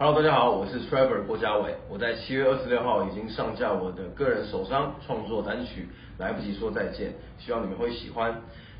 [0.00, 1.74] Hello，大家好，我是 Trevor 郭家伟。
[1.90, 5.88] 我在七月二十六号已经上架我的个人首张创作单曲
[6.20, 7.10] 《来不及说再见》，
[7.44, 8.32] 希望你们会喜欢。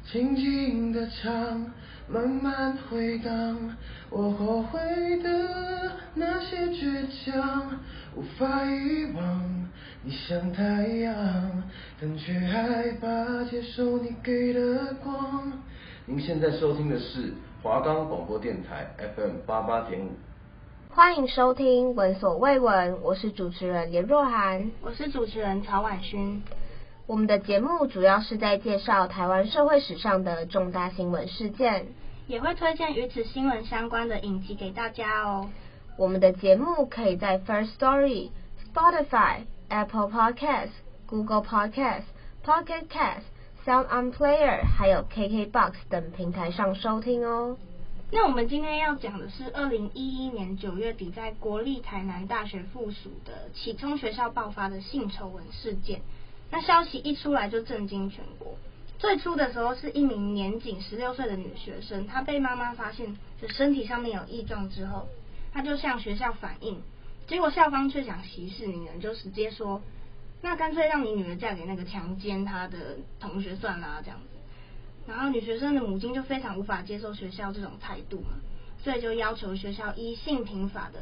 [0.05, 1.73] 轻轻的唱，
[2.07, 3.77] 慢慢回荡，
[4.11, 4.79] 我后悔
[5.21, 7.81] 的那些倔强，
[8.15, 9.69] 无法遗忘。
[10.05, 11.65] 你像太阳，
[12.01, 15.53] 但却害怕接受你给的光。
[16.07, 20.11] 您现在收听的是华冈广播电台 FM 八八点五。
[20.99, 26.43] 欢迎收听《闻所未闻》，我是主持人连若涵，我是主持人曹婉勋。
[27.07, 31.87] 我们的节目主要是在介绍台湾社会史上的重大新闻事件，
[32.27, 35.49] 也会推荐与此新闻相关的影集给大家哦。
[35.97, 38.31] 我们的节目可以在 First Story、
[38.75, 40.71] Spotify、Apple Podcasts、
[41.07, 42.07] Google Podcasts、
[42.45, 43.23] Pocket Casts、
[43.65, 47.57] Sound On Player 还有 KKBox 等平台上收听哦。
[48.11, 56.01] 那我们今天要讲的是二零一一年九月底在国立台南大学附属的启聪学校爆发的性丑闻事件。
[56.51, 58.57] 那消息一出来就震惊全国。
[58.99, 65.07] 最初的时候是一名年仅十六岁的女学生，她被妈妈发现就身体上面有异状之后，
[65.53, 66.81] 她就向学校反映，
[67.27, 69.83] 结果校方却想息事宁人，就直接说，
[70.41, 74.38] 那干脆让你女儿嫁给那个强奸她的同学算啦，这样子。
[75.09, 78.37] 然后女学生的母亲就非常无法接受学校这种态度嘛，
[78.85, 81.01] 所以就要求学校依性平法的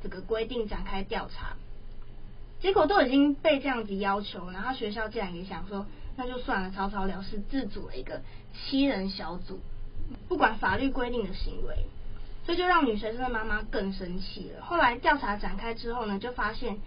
[0.00, 1.56] 这个规定展开调查。
[2.60, 5.84] 结果都已经被这样子要求，然后学校竟然也想说，
[6.16, 8.22] 那就算了，草草了事，自组了一个
[8.54, 9.58] 七人小组，
[10.28, 11.84] 不管法律规定的行为，
[12.44, 14.64] 所以就让女学生的妈妈更生气了。
[14.64, 16.78] 后来调查展开之后呢，就发现，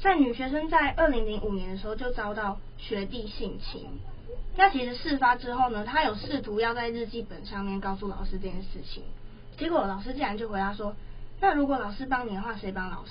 [0.00, 3.88] 在女学生在二零零五年的时候就遭到学弟性侵。
[4.56, 9.04] 那其实事发之后呢，他有试图要在日记本上面告诉老师这件事情，
[9.56, 10.96] 结果老师竟然就回答说
[11.40, 13.10] ：“那如果老师帮你的话，谁帮老师？”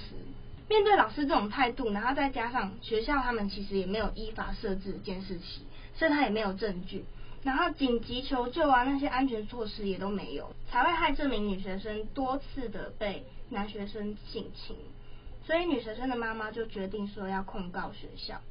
[0.69, 5.61] 面对老师这种态度，然后再加上学校他们其实也没有依法设置监视器，
[5.95, 7.05] 所以他也没有证据，
[7.43, 14.75] 然后紧急求救啊，那些安全措施也都没有，才会害这名女学生多次的被男学生性侵，
[15.45, 18.41] 所以女学生的妈妈就决定说要控告学校。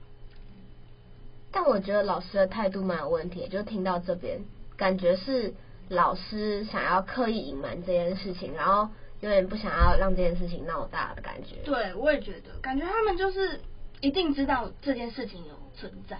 [1.56, 4.38] 但我觉得老师的态度蛮有问题，就听到这边，
[4.76, 5.54] 感觉是
[5.88, 8.90] 老师想要刻意隐瞒这件事情，然后
[9.20, 11.56] 有点不想要让这件事情闹大的感觉。
[11.64, 13.58] 对，我也觉得，感觉他们就是
[14.02, 16.18] 一定知道这件事情有存在，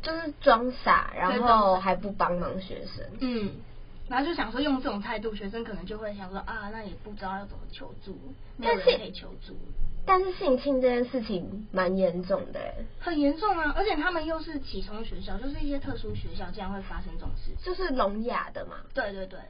[0.00, 3.04] 就是装傻，然后还不帮忙学生。
[3.18, 3.50] 嗯，
[4.08, 8.16] 然后就想说用这种态度，学生可能就会想说啊，那也不知道要怎么求助，
[8.56, 9.56] 没有人可以求助。
[10.06, 13.74] 但是性侵这件事情蛮严重的，很严重啊！
[13.76, 18.76] 而且他们又是启聪学校，就是一些特殊学校，竟然会发生这种事情，就是聋哑的嘛。
[18.94, 19.40] 对对对，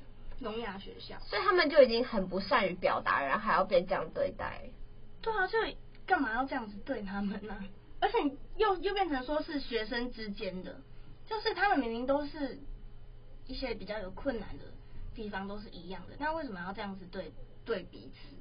[0.40, 4.62] 聋哑学校，所以他们就已经很不善于表达，然后还要被这样对待。
[5.20, 5.58] 对啊，就
[6.06, 7.54] 干嘛要这样子对他们呢？
[8.00, 8.16] 而且
[8.56, 10.80] 又又变成说是学生之间的，
[11.26, 12.58] 就是他们明明都是
[13.46, 14.64] 一些比较有困难的
[15.14, 17.30] 地方都是一样的，那为什么要这样子对
[17.64, 18.36] 对彼此？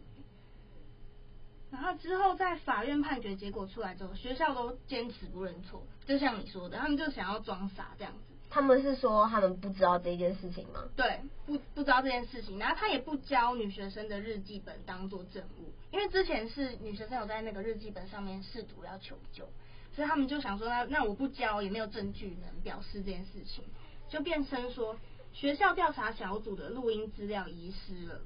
[1.76, 8.20] 然后之后，在法院判决结果出来之后，学校都坚持不认错，就像你说的，他们就想要装傻这样子。
[8.50, 10.86] 他们是说他们不知道这件事情吗？
[10.96, 12.58] 对，不不知道这件事情。
[12.58, 19.46] 然后他也不交女学生的日记本当做证物，因为之前是女学生有在那个日记本上面试图要求救，
[19.94, 23.66] 所以他们就想说，那那我不交也没有证据能表示这件事情，
[24.08, 24.96] 就变成说
[25.34, 28.22] 学校调查小组的录音资料遗失了。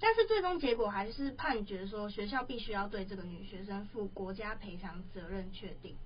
[0.00, 5.96] 但是最终结果还是判决说，学校必须要对这个女学生负国家赔偿责任确定。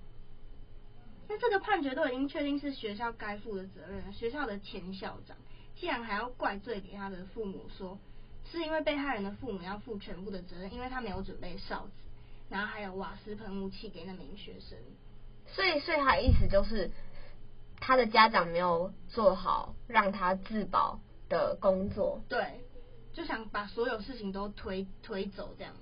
[1.29, 5.37] 那这个判决都已经确定是学校该负的责任，学校的前校长
[5.75, 7.99] 竟然还要怪罪给他的父母说，
[8.51, 11.91] 是因为被害人的父母要负全部的责任，因为他没有准备哨子，
[12.49, 14.77] 然后还有瓦斯喷雾器给那名学生。
[15.45, 16.89] 所以，所以他的意思就是，
[17.79, 20.99] 他的家长没有做好让他自保
[21.29, 22.21] 的工作。
[22.27, 22.59] 对。
[23.13, 25.79] 就想把所有事情都推推走这样子，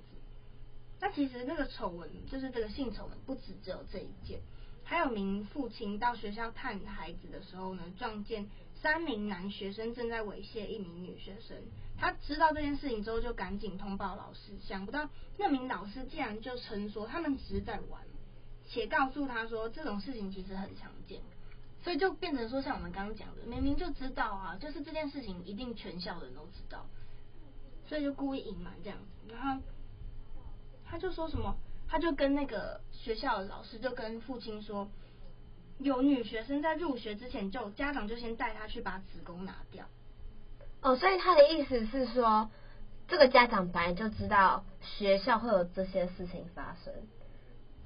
[1.00, 4.40] 那其实那个丑闻就是这个性丑闻，不止只有这一件，
[4.84, 8.48] 还有名父亲到学校探孩子的时候呢，撞见
[8.80, 11.56] 三名男学生正在猥亵一名女学生，
[11.98, 15.08] 他知道这件事情之后就赶紧通报老师，想不到
[15.38, 18.02] 那名老师竟然就称说他们只是在玩，
[18.68, 21.20] 且告诉他说这种事情其实很常见，
[21.82, 26.84] 所以就变成说像我们刚刚讲的，明明就知道啊，就是这件事情一定全校人都知道。
[27.86, 29.62] 所以就故意隐瞒这样子，然后
[30.84, 31.56] 他就说什么，
[31.88, 34.88] 他就跟那个学校的老师就跟父亲说，
[35.78, 39.86] 有女学生在入学之前就家长就先带她去把子宫拿掉。
[40.80, 42.50] 哦，所以他的意思是说，
[43.08, 46.92] 这个家长本来就知道学校会有这些事情发生。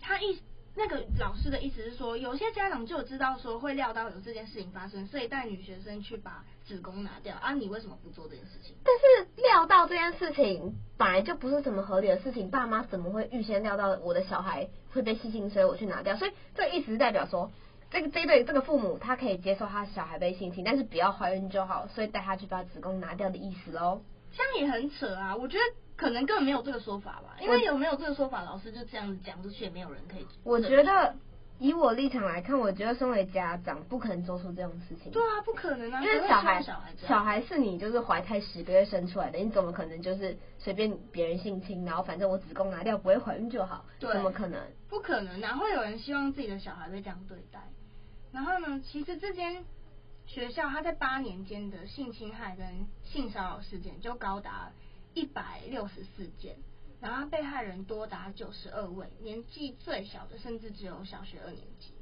[0.01, 0.41] 他意
[0.79, 7.55] 那个老师的意思是说，有些家长就知道说会料到有这件事情发生，所以带女学生去把子宫拿掉啊。
[7.55, 8.77] 你为什么不做这件事情？
[8.85, 16.15] 但是料到这件事情本来就不是什么合理的事情，爸妈怎么会预先料到我的小孩会被性侵，所以我去拿掉？
[16.17, 17.51] 所以这意思是代表说，
[17.91, 24.03] 这个这一对这个父母他可以接受他小孩被性侵，但是不要怀孕就好，所以带他去把子宫拿掉的意思喽。
[24.37, 25.35] 这样也很扯啊！
[25.37, 25.65] 我觉得
[25.97, 30.27] 可能根本没有这个说法吧，因为有没有这个说法，老师就这样子讲出去，也没有人可以。
[30.45, 31.17] 我觉得
[31.59, 35.11] 以我立场来看，我觉得身为家长不可能做出这种事情。
[35.11, 36.03] 对啊，不可能啊！
[36.03, 43.87] 因为小孩小孩小孩是你就是怀胎十个月生出来的，你怎么可能就是随便别人性侵，然后反正我子宫拿掉不会怀孕就好？
[43.99, 44.61] 对，怎么可能？
[44.91, 47.61] 不可能，哪会有人希望自己的小孩被这样对待？
[48.33, 49.65] 然后呢，其实这间
[50.27, 54.73] 学校他在八年间的性侵害跟性骚扰事件就高达。
[55.17, 56.57] 一百六十四件，
[57.01, 61.95] 然后被害人多达九十二位，年纪最小的甚至只有小学二年级。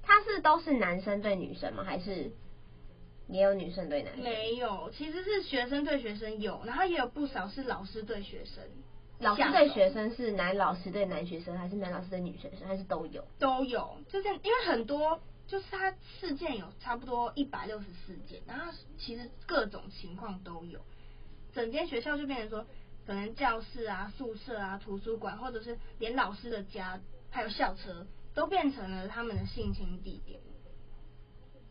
[0.00, 1.82] 他是都是男生对女生吗？
[1.82, 2.30] 还是
[3.26, 4.22] 也有女生对男生？
[4.22, 8.62] 没有，其实是学生对学生有，然后也有不少是老师对学生。
[9.18, 13.26] 老师对学生是男老师对男学生，还是男老师对女学生，还是都有？
[13.40, 15.20] 都有，就是因为很多。
[15.46, 20.80] 就是他事件有差不多一百六十四件，然后其实各种情况都有，
[21.52, 22.66] 整间学校就变成说，
[23.06, 27.00] 可能教室啊、宿舍啊、图书馆，或者是连老师的家，
[27.30, 30.40] 还有校车，都变成了他们的性侵地点。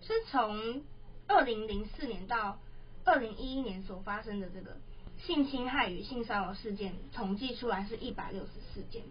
[0.01, 0.81] 是从
[1.27, 2.59] 二零零四年到
[3.03, 4.77] 二零一一年所发生的这个
[5.17, 9.03] 性侵害与性骚扰事件统计出来是一百六十四件，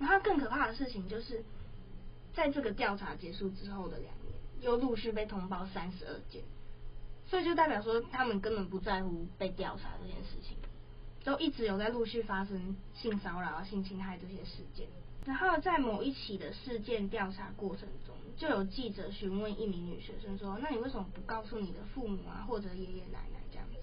[0.00, 1.44] 然后更可怕的事情就是。
[2.34, 6.42] 在这个调查结束之后的两年，又陆续被通报三十二件，
[7.26, 10.56] 所以就代表说他们根本不在乎被调查这件事情，
[11.24, 14.86] 都一直有在陆续发生性骚扰、性侵害这些事件。
[15.26, 23.76] 然后在某一起的事件调查过程中，就有记者询问一名女学生说：“那你为什么不告诉你的父母啊，或者爷爷奶奶这样子？”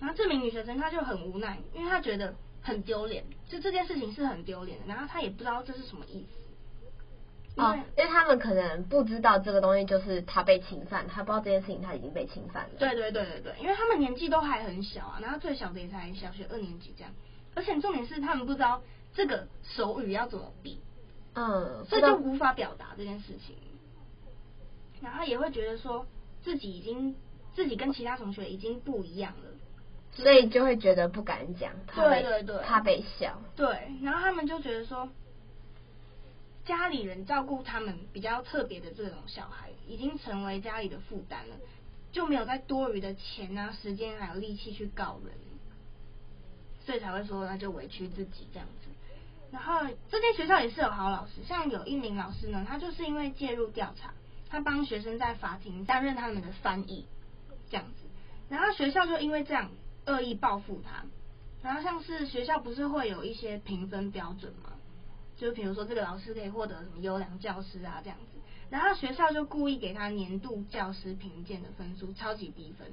[0.00, 6.45] 然后这名女学生她就很无奈，因为她觉得很丢脸，就这件事情是很丢脸的，然后她也不知道这是什么意思。
[7.56, 12.70] 哦，因为他们可能不知道这个东西就是他被侵犯，他不知道这件事情他已经被侵犯了。
[12.78, 17.10] 对对对对对，因为他们年纪都还很小啊，然后最小的也才小学二年级这样，
[17.54, 18.82] 而且重点是他们不知道
[19.14, 20.82] 这个手语要怎么比，
[21.34, 23.56] 嗯，所以就无法表达这件事情，
[25.00, 26.06] 然后也会觉得说
[26.44, 27.16] 自己已经
[27.54, 29.50] 自己跟其他同学已经不一样了，
[30.12, 33.66] 所以就会觉得不敢讲，对对对，怕被笑，对，
[34.02, 35.08] 然后他们就觉得说。
[36.66, 41.56] 家里人照顾他们比较特别的这种小孩，已经成为家里的负担了，
[42.10, 45.32] 就没有再多余的钱啊、时间还有力气去告人，
[46.84, 48.88] 所以才会说那就委屈自己这样子。
[49.52, 54.12] 然后这间学校也是有好老师，像有一名老师呢，他就是因为介入调查，
[54.50, 57.06] 他帮学生在法庭担任他们的翻译
[57.70, 58.08] 这样子，
[58.48, 59.70] 然后学校就因为这样
[60.06, 61.04] 恶意报复他，
[61.62, 64.72] 然后像是学校不是会有一些评分标准吗？
[65.36, 68.38] 就比如说这个老师可以获得什么优良教师啊这样子，
[68.70, 72.90] 然后学校就故意给他年度教师评鉴的分数超级低分，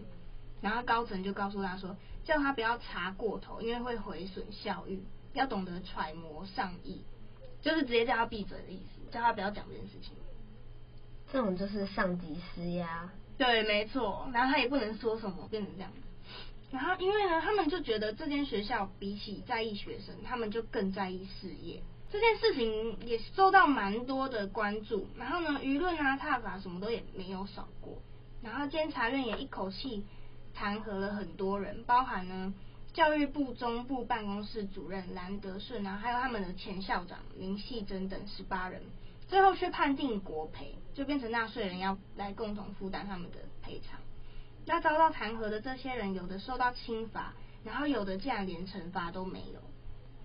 [0.62, 5.04] 然后高层就告诉他说，叫他不要查过头，因为会毁损校誉，
[5.34, 7.02] 要懂得揣摩上意，
[7.62, 10.14] 就是直接叫他闭嘴的意思，叫他不要讲这件事情。
[11.32, 13.10] 这种就是上级施压。
[13.38, 15.98] 对，没错，然后他也不能说什么，变成这样子。
[16.72, 21.82] 然后因为呢，他们就觉得这间学校比起在意学生，他们就更在意事业。
[22.14, 27.98] 这件事情也受到蛮多的关注，然后呢，舆论啊、挞伐什么都也没有少过，
[28.44, 30.06] 然后监察院也一口气
[30.54, 32.54] 弹劾了很多人，包含呢
[32.94, 38.84] 教育部中部办公室主任蓝德顺啊，还有他们的前校长林系珍等十八人，
[39.28, 44.00] 最后却判定国赔，就变成纳税人要来共同负担他们的赔偿。
[44.68, 49.60] 那遭到弹劾的这些人，有的受到轻罚，然后有的竟然连惩罚都没有。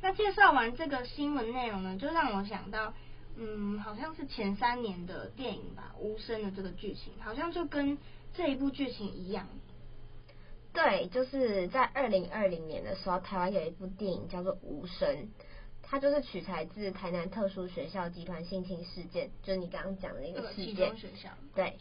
[0.00, 2.94] 那介绍完这个新闻内容呢，就让我想到，
[3.36, 7.98] 嗯，好像是前三年的电影吧，《无声》的这个剧情，好像就跟
[8.32, 9.46] 这一部剧情一样。
[10.72, 15.08] 对，就是在二零二零年的时候，台湾有一部电影叫做《无声》，
[15.82, 20.96] 它就是取材自台南特殊学校集团性侵事件，就是你刚刚讲的那个事件。
[20.96, 21.30] 学校。
[21.54, 21.76] 对。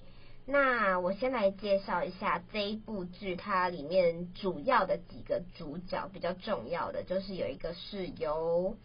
[0.49, 8.77] 那我先来介绍一下这一部剧，它里面主要的几个主角比较重要的，就是有一个是由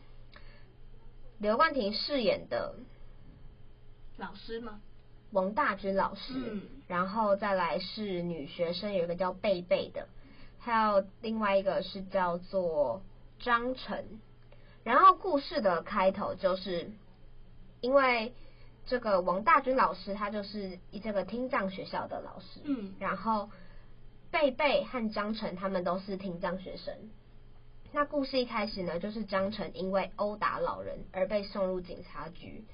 [1.39, 2.75] 刘冠廷饰演的
[4.17, 4.81] 老师吗？
[5.31, 10.09] 王大军老师，嗯，然后再来是女学生，有一个叫贝贝的，
[10.59, 13.03] 还有另外一个是叫做
[13.39, 14.21] 张晨。
[14.83, 16.91] 然后故事的开头就是
[17.81, 18.35] 因为
[18.85, 23.51] 这个王大军老师，他就是这个听障学校的老师，嗯，然后
[24.31, 26.95] 贝贝和张晨他们都是听障学生。
[27.93, 32.65] 那故事一开始呢，就是张晨因为殴打老人而被送入警察局，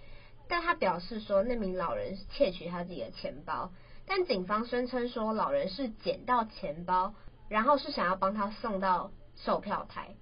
[0.48, 3.72] 但他表示说那名老人窃取他自己的钱包，
[4.06, 7.14] 但警方声称说老人是捡到钱包，
[7.48, 10.14] 然后是想要帮他送到售票台，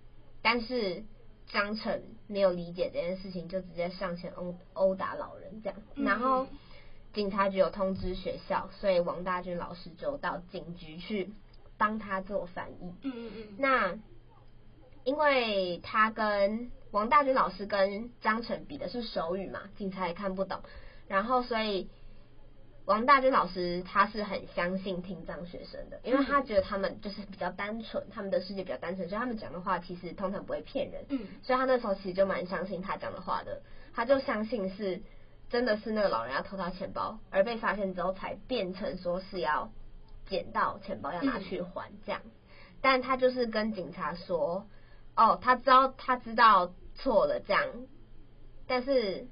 [0.42, 1.04] 但是
[1.48, 6.46] 张晨没有理解这件事情，就直接上前殴殴打老人这样，然后
[7.12, 11.32] 警察局有通知学校，所以王大军老师就到警局去
[11.76, 13.98] 帮他做翻译，嗯嗯嗯，那。
[15.04, 20.62] 因为他跟王大军老师跟张晨比的是手语嘛，警察也看不懂。
[21.06, 21.88] 然后所以
[22.86, 31.04] 王大军老师他是很相信听障学生的，因为他觉得他们就是比较单纯，他们的世界比较单纯，所以他们讲的话其实通常不会骗人。
[31.10, 33.60] 嗯，所以他那时候其实就蛮相信他讲的话的，
[33.94, 35.02] 他就相信是
[35.50, 39.70] 真的是那个老人要偷他钱包，而被发现之后才变成说是要
[40.26, 42.22] 捡到钱包要拿去还这样。
[42.80, 44.66] 但他就是跟警察说。
[45.18, 47.64] 哦，他知道他知道错了这样，
[48.66, 49.26] 但是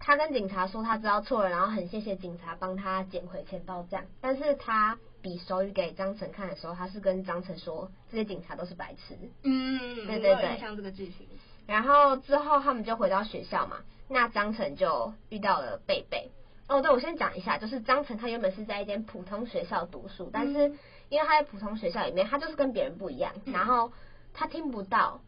[0.00, 4.04] 他跟警察说他知道错了，然后很谢谢警察帮他捡回钱包这样。
[4.20, 9.16] 但是他比手语给张晨看的时候，他是跟张晨说这些警察都是白痴。
[9.44, 11.28] 嗯，对对对，像这个剧情。
[11.66, 13.76] 然后之后他们就回到学校嘛，
[14.08, 16.32] 那张晨就遇到了贝贝。
[16.66, 20.72] 哦，对，我先讲一下，就是张晨他原本是在一间普通学校读书，但是
[21.08, 23.92] 因为他在普通学校里面，他就是跟别人不一样，然后。
[24.32, 25.22] 他听不到，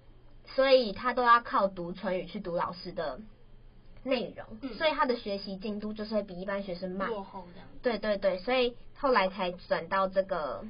[0.55, 3.19] 所以他都要靠读唇语去读老师的
[4.05, 7.09] 内容，嗯、所以他的学习进度就是会比一般学生慢。
[7.09, 7.69] 落后这样。
[7.83, 10.65] 对对对，所以后来才转到这个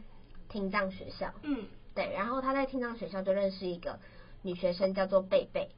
[0.48, 1.32] 听障学校。
[1.42, 3.98] 嗯，对，然后他在听障学校就认识一个
[4.42, 5.70] 女学生叫做贝贝，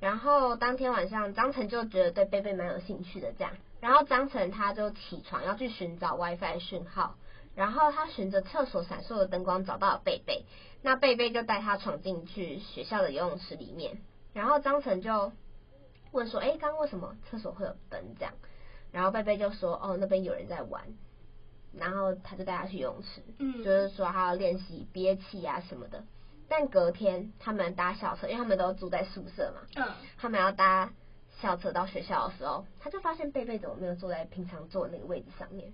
[0.00, 7.16] 然后当天晚上张晨就觉得对贝贝蛮有兴趣的这样，然后张晨他就起床要去寻找 WiFi 讯号。
[7.56, 10.44] 然后他循着厕所闪烁的灯光找到了贝贝，
[10.82, 13.98] 那贝贝就带他闯进去学校的游泳池里面。
[14.32, 15.30] 然后张晨就
[16.14, 18.32] 问说：“哎，刚刚为什么厕所会有灯？”这样，
[18.92, 20.82] 然后贝贝就说：“哦，那边有人在玩。”
[21.76, 26.04] 然后他就带他去游泳池，嗯，就是说他要练习憋气啊什么的。
[26.48, 30.92] 但隔天他们搭校车，因为他们都住在宿舍嘛，嗯，他们要搭
[31.40, 35.72] 校车到学校的时候，他就发现贝贝怎么没有坐在平常坐的那个位置上面。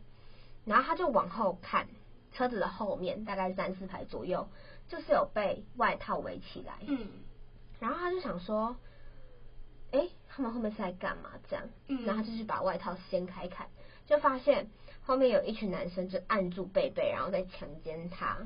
[0.64, 1.87] 然后他就往后看，
[2.32, 4.49] 车子的后面大概三四排左右，
[4.88, 6.78] 就是有被外套围起来。
[6.87, 7.09] 嗯，
[7.78, 8.76] 然后他就想说，
[9.92, 11.30] 哎，他们后面是在干嘛？
[11.49, 13.68] 这样，嗯，然后他就去把外套掀开看，
[14.06, 14.68] 就发现
[15.02, 18.38] 后面有一群男生就按住贝贝，然后在强奸他。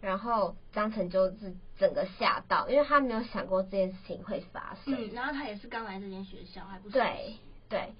[0.00, 4.94] 然后张晨就是整个吓到，因为他没有想过这件事情会发生。
[4.94, 6.92] 嗯，然后他也是刚来这间学校，还不是？
[6.92, 7.36] 对
[7.68, 7.92] 对。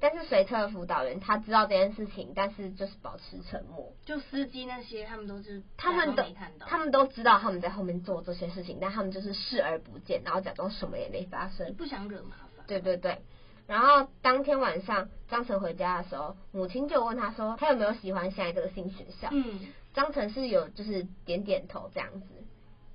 [0.00, 3.92] 但是随车的辅导员他知道这件事情，但是就是保持沉默。
[4.06, 6.24] 就司机那些，他们都是他们都
[6.60, 12.64] 他们都知道他们在后面做这些事情，但他们就是视而不见，然后假装什么也没发生，不想惹麻烦。
[12.66, 13.18] 对对对。
[13.66, 19.28] 然后当天晚上张晨回家的时候，母亲就问他说，他有没有喜欢现在这个新学校？
[19.30, 22.26] 嗯，张晨是有就是点点头这样子，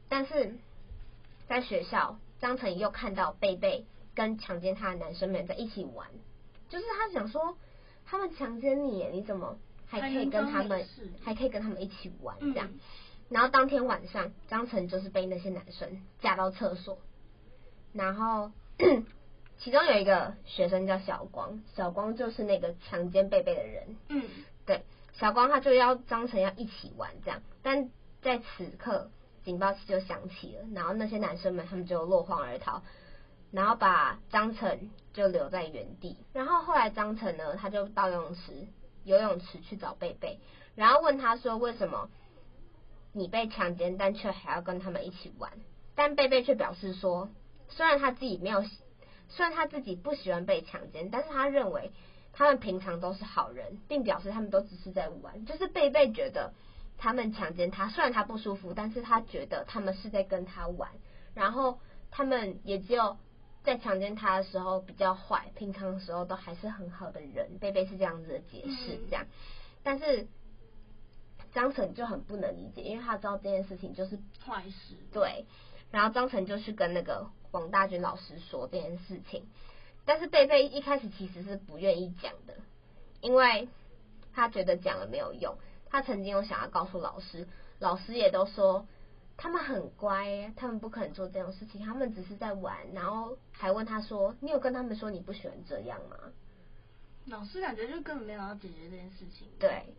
[0.10, 0.56] 但是
[1.48, 3.86] 在学校，张晨又看到贝贝
[4.16, 6.08] 跟强奸他的男生们在一起玩。
[6.76, 7.56] 就是他想说，
[8.06, 10.86] 他们强奸你，你怎么还可以跟他们，
[11.24, 12.70] 还可以跟他们一起玩这样？
[13.30, 16.98] 然后当天晚上，张晨就是被那些男生架到厕所，
[17.94, 18.52] 然后
[19.58, 23.96] 其中有一个学生叫小光，小光就是那个强奸贝贝的人。
[24.10, 24.24] 嗯，
[24.66, 27.90] 对，小光他就要张晨要一起玩这样，但
[28.22, 29.10] 在此刻
[29.46, 32.84] 警报器就响起了，然后那些男生们他们就落荒而逃。
[33.56, 38.68] 然后把张晨就留在原地，然后后来张晨呢，他就到游泳池
[39.06, 40.42] 游泳池去找贝贝，
[40.76, 42.10] 然后问他说：“为什么
[43.14, 45.54] 你被强奸，但却还要跟他们一起玩？”
[45.96, 47.30] 但贝贝却表示说
[47.70, 48.62] ：“虽然他自己没有，
[49.30, 51.94] 虽然他自己不喜欢被强奸，但是他认为
[52.34, 55.46] 他们平常都是好人，并表示他们都只是在玩。
[55.46, 56.52] 就是贝贝觉得
[56.98, 60.92] 他们强奸他，虽然他不舒服，但是他觉得他们是在跟他玩，
[61.34, 61.80] 然后
[62.12, 63.16] 他们也只有。”
[63.66, 67.58] 在强奸他的时候比较坏，平常的时候都还是很好的人。
[67.60, 69.26] 贝贝是这样子的解释，这样。
[69.84, 70.28] 但是
[71.54, 74.96] 张晨就很不能理解，因为他知道这件事情就是坏事。
[75.12, 75.46] 对。
[75.92, 79.46] 然后张晨就去跟那个王大军老师说这件事情，
[80.06, 82.56] 但是贝贝一开始其实是不愿意讲的，
[83.22, 83.68] 因为
[84.34, 85.58] 他觉得讲了没有用。
[85.90, 87.48] 他曾经有想要告诉老师，
[87.80, 88.86] 老师也都说
[89.38, 96.18] 他们很乖，他们不可能做这种事情，他们只是在玩，然后还问他说：“你有跟他们说你不喜欢这样吗？”
[97.28, 99.48] 老师感觉就根本没有要解决这件事情。
[99.60, 99.94] 对，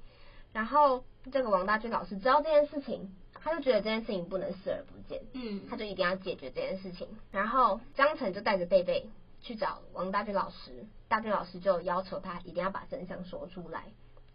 [0.52, 7.08] 然后这个王大军老师知道这件事情，他就觉得这件事情不能视而不见，嗯，他就一定要解决这件事情。
[7.30, 9.10] 然后江晨就带着贝贝
[9.42, 13.86] 去找王大军老师，大军老师就要求他一定要把真相说出来。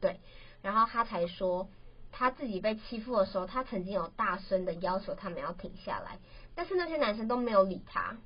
[0.02, 0.20] 对，
[0.62, 1.70] 然后他才说
[2.12, 6.20] 他自己被欺负的时候，他曾经有大声的要求他们要停下来，
[6.56, 8.18] 但是那些男生都没有理他。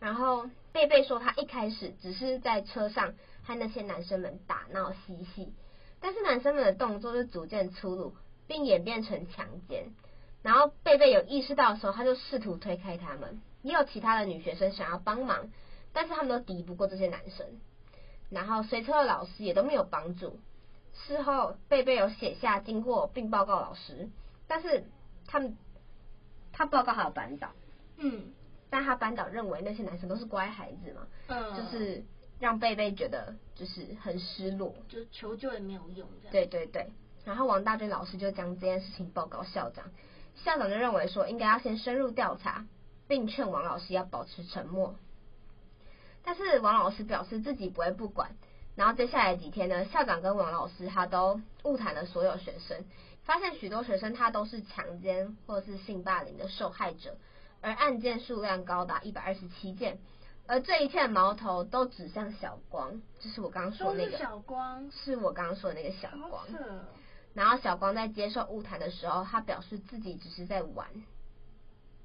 [0.00, 5.54] 然后贝贝说他一开始只是在车上和那些男生们打闹嬉戏，
[6.00, 8.14] 但是男生们的动作就逐渐粗鲁，
[8.46, 9.92] 并演变成强奸。
[10.42, 15.50] 然后贝贝有意识到的时候，他就试图推开他们，也有其他的女学生想要帮忙，
[15.94, 17.46] 但是他们都敌不过这些男生。
[18.28, 20.38] 然后随车的老师也都没有帮助。
[20.94, 24.08] 事后，贝贝有写下经过并报告老师，
[24.46, 24.84] 但是
[25.26, 25.56] 他们
[26.52, 27.52] 他报告还有班长，
[27.96, 28.32] 嗯，
[28.70, 32.04] 但他班长认为那些男生都是乖孩子嘛，嗯，就是
[32.38, 36.08] 让贝贝觉得就是很失落，就是求救也没有用。
[36.30, 36.88] 对对对，
[37.24, 39.90] 然后王大军老师就将这件事情报告校长，
[40.36, 42.66] 校长就认为说应该要先深入调查，
[43.08, 44.94] 并劝王老师要保持沉默，
[46.22, 48.30] 但是王老师表示自己不会不管。
[48.76, 52.84] 然后接下来几天呢，校长跟王老师他都误谈了所有学生，
[53.22, 57.16] 发现许多学生他都是强奸或者是性霸凌的受害者，
[57.60, 59.98] 而案件数量高达一百二十七件，
[60.46, 66.44] 而这一切的矛头都指向小光，就是我刚刚说的那个小光，是我刚刚说的那个小光。
[67.32, 70.88] 然后小光在接受误谈的时候，他表示自己只是在玩。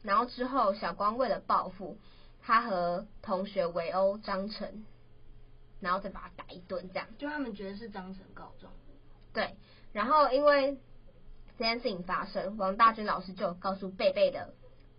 [0.01, 1.97] 然后之后，小光为了报复，
[2.41, 4.85] 他和同学围殴张晨。
[5.79, 7.07] 然后再把他打一顿，这样。
[7.17, 8.73] 就他们觉得是张晨告状。
[9.31, 9.55] 对，
[9.93, 10.77] 然后因为
[11.57, 14.53] 这件事情发生，王大军老师就告诉贝贝的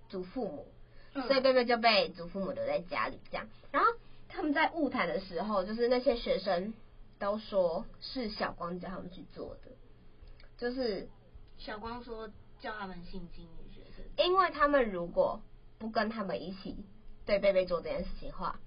[0.08, 0.72] 祖父母，
[1.14, 3.48] 嗯、所以贝贝就被祖父母留在家里，这样。
[3.72, 3.90] 然后
[4.28, 6.72] 他们在晤谈的时候，就是那些学生
[7.18, 9.72] 都说是小光叫他们去做的，
[10.56, 11.08] 就是
[11.58, 15.42] 小光说叫他们性侵女学生，因为他们如果
[15.78, 16.84] 不跟他们一起
[17.26, 18.58] 对贝贝做这件事情的话。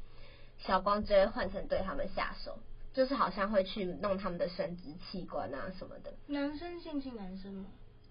[0.66, 2.58] 小光就会换成对他们下手，
[2.94, 6.14] 就是好像会去弄他们的生殖器官啊什么的。
[6.28, 7.66] 男生性侵男生吗？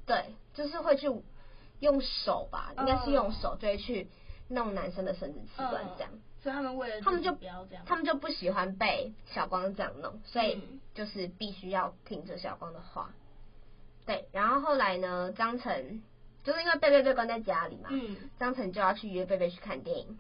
[0.05, 1.11] 对，就是会去
[1.81, 4.09] 用手吧，应该是用手就会去
[4.49, 6.11] 弄男生的生殖器官这样。
[6.13, 10.61] 嗯、所以他们为了他们就不要这样，他们就不喜欢被小光这样弄，所以
[10.93, 13.15] 就是必须要听着小光的话。
[14.05, 16.03] 对，然后后来呢，张晨
[16.45, 20.19] 就是因为贝贝被关在家里嘛，嗯，张晨就要去约贝贝去看电影，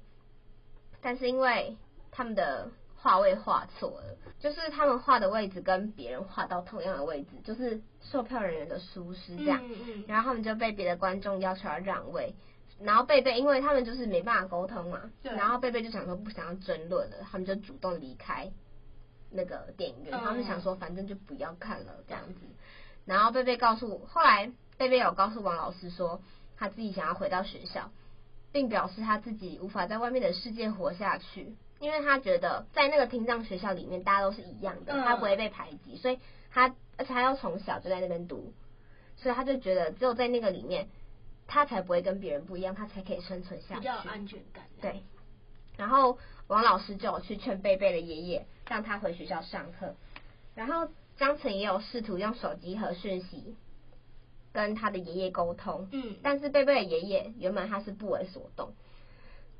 [1.03, 1.77] 但是因为。
[2.12, 9.61] 他们的画位画错了，就是他们画的位置跟别人画到同样的位置，就是售票人员的疏失这样。
[10.07, 12.37] 然后他们就被别的观众要求要让位，
[12.79, 18.53] 然后贝贝因为他们就是没办法沟通嘛，然后贝贝就想说不想要争论了，他们就主动离开
[19.31, 22.40] 那个电影院，他们想说反正就不要看了这样子。
[23.07, 26.20] 然后贝贝告诉，后来贝贝有告诉王老师说，
[26.57, 27.90] 他自己想要回到学校，
[28.53, 31.57] 并表示他自己无法在外面的世界活下去。
[31.83, 36.18] 因为他觉得在那个听障学校里面，大家都是一样的，他不会被排挤，所以
[36.49, 38.55] 他而且他要从小就在那边读，
[39.16, 40.88] 所以他就觉得只有在那个里面，
[41.49, 44.64] 他才不会跟别人不一样，他才可以生存下去，比较有安全感。
[44.81, 45.03] 对。
[45.77, 49.97] 然后王老师就有去劝贝贝的爷爷让他回学校上课，
[50.55, 53.57] 然后张晨也有试图用手机和讯息
[54.53, 58.73] 跟他的爷爷沟通，嗯，但是贝贝的爷爷原本他是不为所动。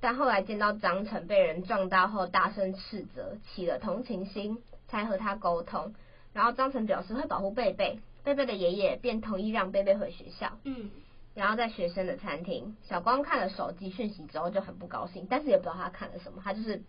[0.03, 5.95] 但后来见到张晨被人撞到后，大声斥责，起了同情心，才和他沟通。
[6.33, 10.59] 然后张晨表示会保护贝贝，贝贝的爷爷便同意让贝贝回学校。
[10.65, 10.91] 嗯。
[11.35, 16.83] 然后在学生的餐厅，小光看了手机讯息之后就很不高兴，但是也不知道他看了什么，他就是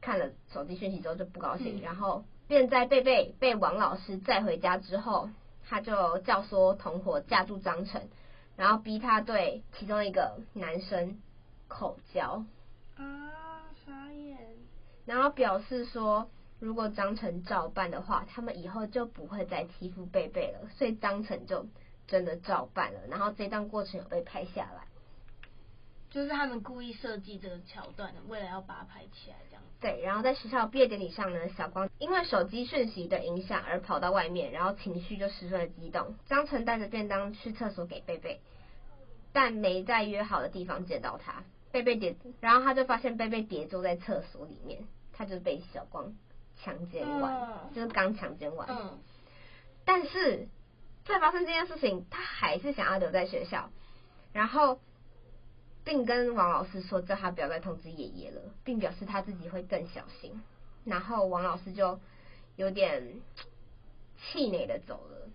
[0.00, 1.80] 看了手机讯息之后就不高兴。
[1.80, 1.82] 嗯。
[1.82, 5.28] 然后便在贝贝被王老师载回家之后，
[5.68, 8.08] 他就教唆同伙架住张晨，
[8.56, 11.18] 然后逼他对其中一个男生
[11.66, 12.44] 口交。
[13.04, 14.38] 啊，傻眼！
[15.06, 20.68] 然后表示说，如果张晨照办的话，他们以后就不会再欺负贝贝了。
[20.76, 21.66] 所以张晨就
[22.06, 23.00] 真的照办了。
[23.08, 24.86] 然后这段过程有被拍下来，
[26.10, 29.62] 就是他们故意设计这个桥段的，为了要把它拍起来这样。
[29.80, 36.16] 对，然后在学校毕业典礼上呢，小光因为手机讯息的影响而跑到外面，然后情绪就十分的激动。
[36.26, 38.40] 张晨带着便当去厕所给贝贝，
[39.32, 41.44] 但没在约好的地方见到他。
[41.72, 46.14] 贝贝跌，然后他就发现贝贝跌坐在厕所里面，他就被小光
[46.56, 48.68] 强奸完，嗯、就是刚强奸完。
[48.68, 48.98] 嗯。
[49.84, 50.48] 但是
[51.04, 53.70] 这再发生这件事情，他还是想要留在学校，
[54.32, 54.80] 然后
[55.82, 60.40] 并跟王老师说，叫他不要再通知爷爷了，并表示他自己会更小心。
[60.84, 61.98] 然后王老师就
[62.54, 63.20] 有点
[64.16, 65.28] 气馁的走了。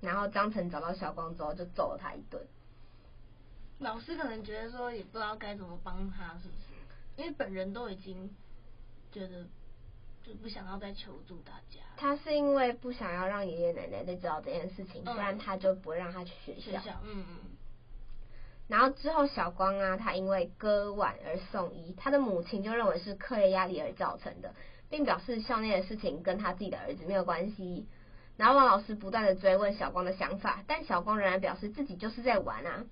[0.00, 2.46] 然后张晨找到小光之后，就揍了他一顿。
[3.80, 6.60] 老师可能觉得说，也不知道该怎么帮他，是不是？
[7.16, 8.30] 因为本人都已经
[9.10, 9.44] 觉得
[10.22, 11.80] 就不想要再求助大家。
[11.96, 16.78] 他是因为不想要让爷爷奶奶再知道这件事情，不然他就不会让他去学校。
[16.78, 17.36] 学校，嗯嗯。
[18.68, 24.54] 然后之后小光啊，他因为割腕而送医，他的母亲就认为是课业压力而造成的，
[24.88, 27.88] 并表示校内的事情跟他自己的儿子没有关系。
[28.36, 32.84] 然后王老师不断的追问小光的想法，但小光仍然表示自己就是在玩啊。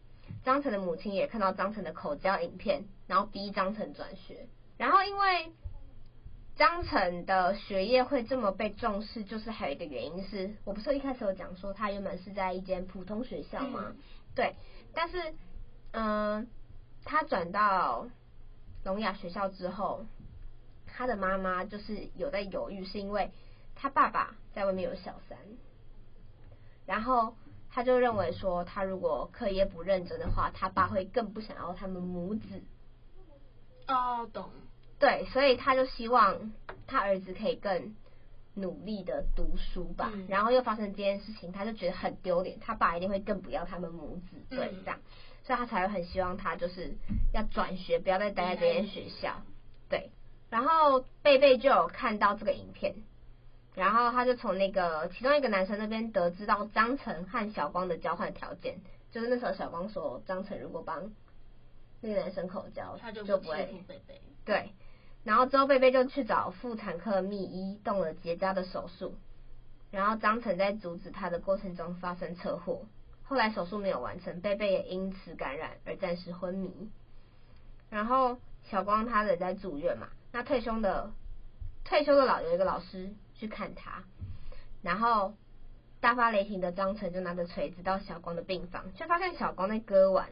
[0.44, 4.46] 张晨的母亲也看到张晨的口交影片，然后逼张晨转学。
[4.76, 5.52] 然后因为
[6.56, 13.86] 张晨的学业会这么被重视，就是还有一个原因是，我不是一开始有讲说他原本是在一间普通学校吗？
[13.88, 13.96] 嗯、
[14.34, 14.54] 对，
[14.94, 15.34] 但是
[15.92, 16.46] 嗯、呃，
[17.04, 18.08] 他转到
[18.84, 20.06] 聋哑学校之后，
[20.86, 23.30] 他的妈妈就是有在犹豫，是因为。
[23.80, 25.38] 他爸爸在外面有小三，
[26.84, 27.36] 然后
[27.78, 32.64] 他就认为说，他如果课业不认真的话，他爸会更不想要他们母子。
[33.86, 34.50] 哦，懂。
[34.98, 36.52] 对，所以他就希望
[36.88, 37.94] 他儿子可以更
[38.54, 40.10] 努力的读书吧。
[40.12, 44.44] 嗯、然后又发生这件事情，他就觉得很丢脸，他爸一定会更不要他们母子。
[44.50, 45.06] 对，这样，嗯、
[45.44, 46.96] 所以他才会很希望他就是
[47.32, 49.40] 要转学，不要再待在这间学校。
[49.88, 50.10] 对，
[50.50, 52.96] 然后贝贝就有看到这个影片。
[53.74, 58.81] 然后他就从那个其中一个男生那边得知到张晨和小光的交换条件，
[59.12, 61.12] 就是那时候小光说张晨如果帮
[62.00, 64.20] 那个男生口交，他就不会贝贝。
[64.44, 64.72] 对，
[65.22, 69.14] 然后之后贝贝就去找妇产科秘医动了结扎的手术，
[69.92, 72.87] 然后张晨在阻止他的过程中发生车祸，
[73.22, 76.90] 后来手术没有完成，贝贝也因此感染而暂时昏迷。
[77.90, 81.12] 然后小光他也在住院嘛，那退休的
[81.85, 83.14] 退休的老有一个老师。
[83.38, 84.03] 去看他，
[84.83, 85.35] 然后
[86.01, 90.29] 大发雷霆的张晨就拿着锤子到小光的病房，却发现小光在割腕。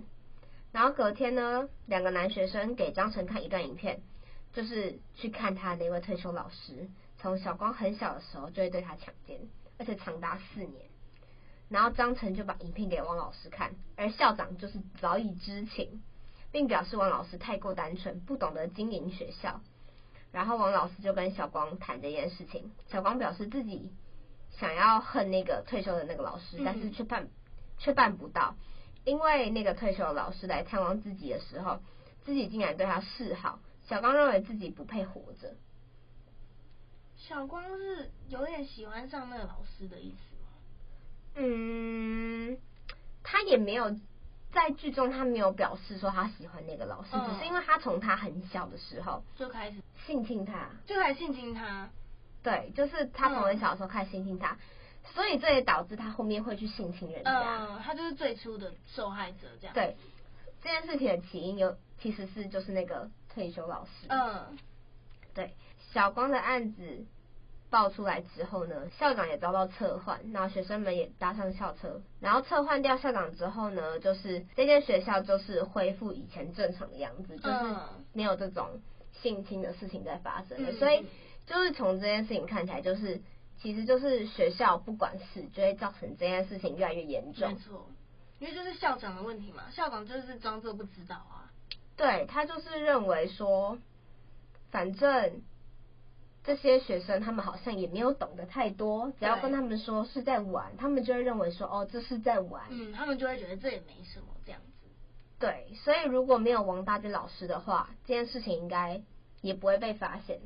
[0.73, 4.03] 然后隔天呢，两个男学生给张晨看一段影片，
[4.53, 6.88] 就是去看他的那位退休老师，
[7.19, 9.40] 从小光很小的时候就会对他强奸，
[9.79, 10.85] 而且长达四年。
[11.69, 16.03] 然后张晨就把影片给王老师看，而校长就是早已知情，
[16.53, 19.61] 并表示王老师太过单纯，不懂得经营学校。
[20.33, 23.93] 然后王老师就跟小光谈这件事情，小光表示自己
[24.51, 27.29] 想要恨那个退休的那个老师，但是却办
[27.79, 28.57] 却办不到，
[29.05, 31.81] 因为那个退休的老师来探望自己的时候，
[32.25, 33.61] 自己竟然对他示好。
[33.89, 35.55] 小光认为自己不配活着。
[37.17, 40.49] 小光是有点喜欢上那个老师的意思吗？
[41.37, 42.59] 嗯，
[43.23, 43.97] 他也没有。
[44.57, 51.90] 在剧中，他没有表示说他喜欢那个老师，嗯、只是因为他从他很小的时候就开始性侵他，就开始性侵他。
[52.42, 54.59] 对，就是他从很小的时候开始性侵他，嗯、
[55.12, 57.66] 所以这也导致他后面会去性侵人家。
[57.66, 59.75] 嗯，他就是最初的受害者，这样。
[59.75, 59.95] 对，
[60.62, 64.07] 这件事情的起因有其实是就是那个退休老师。
[64.09, 64.57] 嗯，
[65.35, 65.55] 对，
[65.92, 67.05] 小光的案子。
[67.68, 77.76] 爆出来之后呢，校长也遭到撤换，然后学生们也搭上校车，然后撤换掉校长之后呢，就是这间学校就是恢复以前正常的样子，就是
[78.12, 78.81] 没有这种
[79.12, 81.05] 性侵的事情在发生的，所以
[81.44, 83.20] 就是从这件事情看起来，就是
[83.61, 87.52] 其实就是学校不管事，就会造成这件事情越来越严重。
[87.52, 87.87] 没错，
[88.38, 91.50] 因为就是校长的问题嘛，校长就是装作不知道啊，
[91.96, 93.76] 对，他就是认为说，
[94.70, 95.42] 反正。
[96.46, 104.87] 这些学生他们好像也没有懂得太多，只要跟他们说是在玩，他们就会认为说哦，这是在玩，嗯，他们就会觉得这也没什么这样子。
[105.40, 109.02] 对，所以如果没有王大军老师的话，这件事情应该
[109.40, 110.40] 也不会被发现。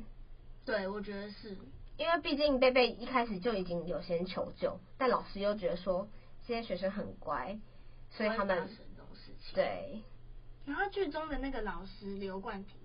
[0.65, 1.55] 对，我觉得是，
[1.97, 6.09] 因为毕竟贝贝一开始就已经有先求救，但老师又觉得说
[6.47, 7.59] 这些学生很乖，
[8.09, 8.67] 所以他们
[9.53, 10.01] 对。
[10.65, 12.75] 然后剧中的那个老师刘冠廷。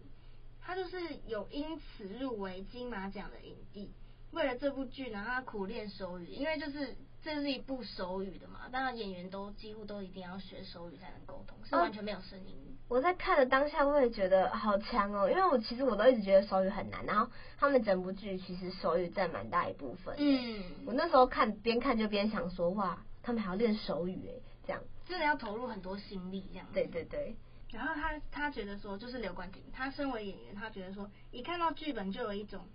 [0.67, 0.99] 他就是
[1.29, 3.93] 有因此入围金马奖的影帝。
[4.33, 12.77] 为了这部剧呢，他苦练手语，因为就是这是一部手语的嘛，当然演员都几乎都一定要学手语才能沟通，是完全没有声音。
[12.89, 20.17] 我在看的当下，我也觉得好强哦，因为我其实我都一直觉得手语很难，然后他们整部剧其实手语占蛮大一部分。
[20.19, 26.67] 嗯，我那时候看边看就边想说，哇，他们还要练手语诶，这样真的要投入很多心力这样。
[26.73, 27.37] 对对对。
[27.73, 32.67] 然后他他觉得说，就是刘冠廷，他身为演员，他觉得说，一看到剧本就有一种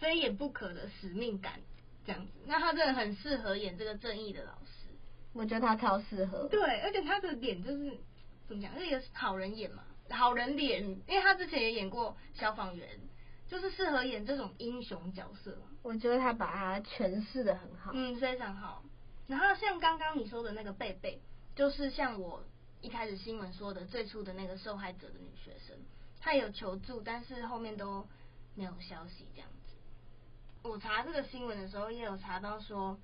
[0.00, 1.60] 非演不可的使命感，
[2.04, 2.32] 这样子。
[2.46, 4.88] 那他真的很适合演这个正义的老师。
[5.32, 6.48] 我觉得他超适合。
[6.48, 7.98] 对，而且他的脸就是
[8.48, 12.88] 怎么讲，是一个好人演嘛，好人脸，因为他之前也演过消防员，
[13.48, 15.56] 就是适合演这种英雄角色。
[15.82, 18.82] 我觉得他把他诠释的很好，嗯，非常好。
[19.26, 21.20] 然后像刚刚你说的那个贝贝，
[21.54, 22.44] 就是像我
[22.82, 25.76] 一开始新闻说的最初的那个受害者的女学生，
[26.20, 28.04] 她有求助，但是后面都
[28.56, 30.68] 没有消息这样子。
[30.68, 32.98] 我查这个新闻的时候，也有查到说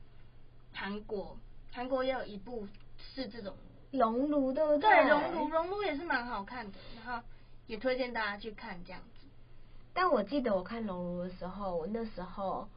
[0.73, 1.39] 韩国，
[1.71, 2.67] 韩国也有一部
[2.99, 3.55] 是这种
[3.93, 7.25] 熔炉的，对，熔炉，熔炉也是蛮好看的，然后
[7.69, 9.27] 也推荐大家去看这样子。
[9.95, 12.69] 但我记得我看熔炉的时候，我那时候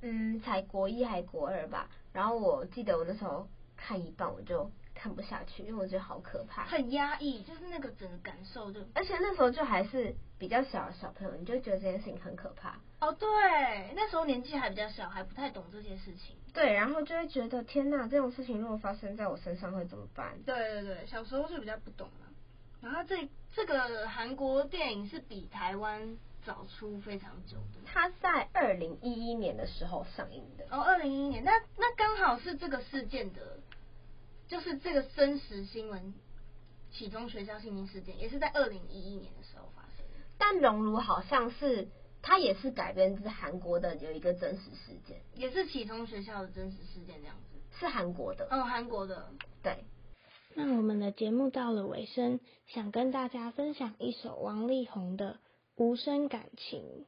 [0.00, 4.70] 嗯才国一还国二吧，然后我记得我那时候看一半我就
[5.02, 12.78] 看不下去，因为我觉得好可怕，很压抑，就是那个整个感受就，而且那时候就还是比较小的小朋友，你就觉得这件事情很可怕。
[13.00, 13.28] 哦，对，
[13.96, 16.36] 那时候年纪还比较小，还不太懂这些事情。
[16.54, 20.38] 对，然后就会觉得天哪，这种事情如果发生在我身上会怎么办？
[20.46, 22.26] 对对对，小时候就比较不懂嘛。
[22.80, 26.16] 然后这这个韩国电影是比台湾。
[26.44, 30.64] 早出非常久的，他在二零一一年的时候上映的。
[30.72, 33.60] 哦，二零一一年，那那刚好是这个事件的，
[34.52, 36.12] 就是这个真实新闻，
[36.90, 40.26] 启中学校性侵事件，也是在二零一一年的时候发生的。
[40.36, 41.88] 但熔炉好像是，
[42.20, 47.78] 它也是改编自韩国的有一个真实事件，也是启中学校的真实事件这样子。
[47.80, 49.30] 是韩国的，嗯，韩国的，
[49.62, 49.86] 对。
[50.54, 55.38] 那我们的节目到了尾声，想跟大家分享一首王力宏的。
[55.76, 57.06] 无声感情。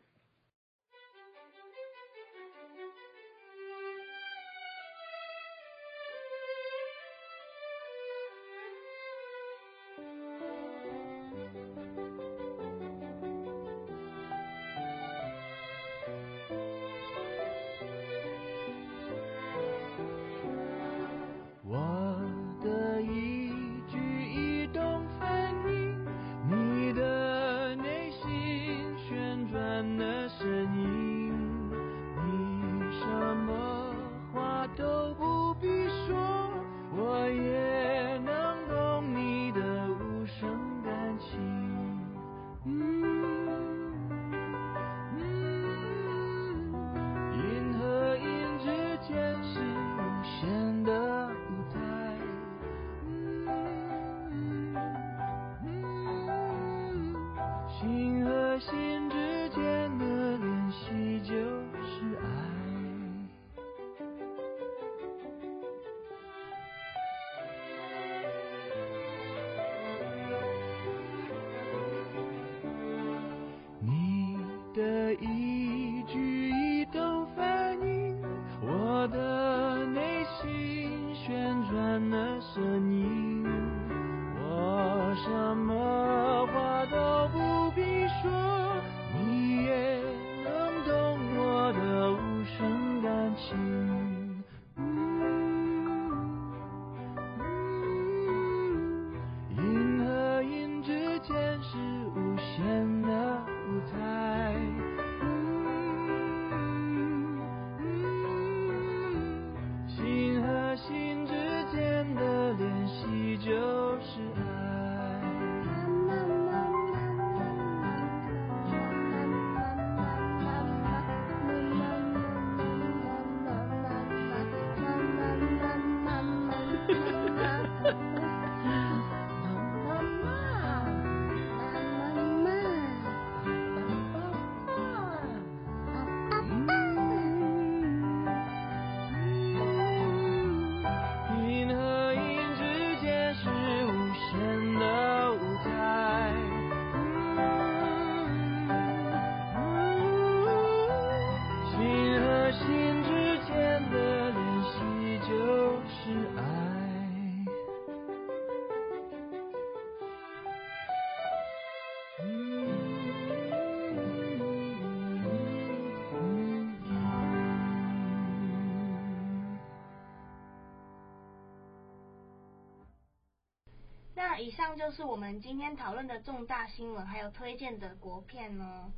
[174.45, 178.93] 以上就是我们今天讨论的重大新闻，还有推荐的国片哦。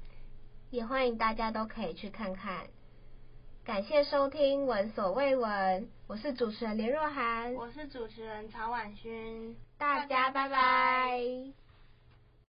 [0.70, 2.66] 也欢迎大家都可以去看看。
[3.64, 11.65] 感谢收听《闻所未闻》，我是主持人林若涵，我是主持人曹婉勋，大家拜拜。